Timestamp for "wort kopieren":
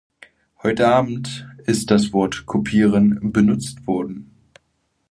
2.11-3.19